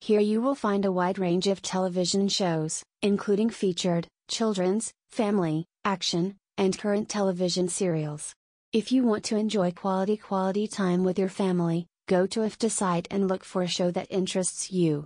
Here 0.00 0.20
you 0.20 0.40
will 0.40 0.54
find 0.54 0.84
a 0.84 0.92
wide 0.92 1.18
range 1.18 1.46
of 1.46 1.62
television 1.62 2.28
shows, 2.28 2.82
including 3.02 3.50
featured, 3.50 4.06
children's, 4.28 4.92
family, 5.10 5.66
action, 5.84 6.36
and 6.56 6.78
current 6.78 7.08
television 7.08 7.68
serials. 7.68 8.34
If 8.72 8.92
you 8.92 9.04
want 9.04 9.24
to 9.24 9.36
enjoy 9.36 9.72
quality 9.72 10.16
quality 10.16 10.66
time 10.66 11.04
with 11.04 11.18
your 11.18 11.28
family, 11.28 11.86
go 12.08 12.26
to 12.28 12.40
Afdah 12.40 12.70
site 12.70 13.08
and 13.10 13.28
look 13.28 13.44
for 13.44 13.62
a 13.62 13.68
show 13.68 13.90
that 13.90 14.06
interests 14.10 14.72
you. 14.72 15.04